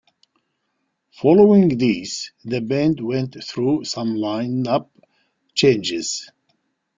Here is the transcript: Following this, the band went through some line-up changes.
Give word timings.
Following 1.11 1.77
this, 1.77 2.31
the 2.43 2.59
band 2.59 2.99
went 3.01 3.35
through 3.47 3.83
some 3.83 4.15
line-up 4.15 4.89
changes. 5.53 6.27